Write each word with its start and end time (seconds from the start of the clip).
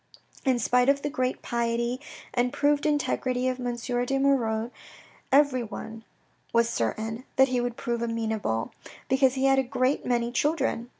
In 0.45 0.57
spite 0.57 0.89
of 0.89 1.03
the 1.03 1.11
great 1.11 1.43
piety 1.43 2.01
and 2.33 2.51
proved 2.51 2.87
integrity 2.87 3.47
of 3.47 3.59
M. 3.59 3.75
de 3.75 4.17
Moirod, 4.17 4.71
everyone 5.31 6.03
was 6.51 6.67
certain 6.67 7.23
that 7.35 7.49
he 7.49 7.61
would 7.61 7.77
prove 7.77 8.01
amenable, 8.01 8.71
because 9.09 9.35
he 9.35 9.45
had 9.45 9.59
a 9.59 9.63
great 9.63 10.03
many 10.03 10.31
children. 10.31 10.89